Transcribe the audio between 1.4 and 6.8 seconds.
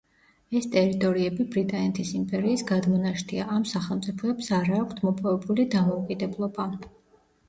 ბრიტანეთის იმპერიის გადმონაშთია, ამ სახელმწიფოებს არა აქვთ მოპოვებული დამოუკიდებლობა.